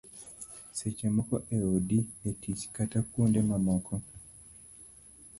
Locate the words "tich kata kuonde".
2.41-3.39